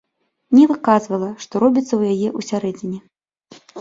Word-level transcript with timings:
Не 0.57 0.61
выказвала, 0.71 1.29
што 1.45 1.61
робіцца 1.65 1.89
ў 1.95 2.01
яе 2.25 2.29
ўсярэдзіне. 2.41 2.99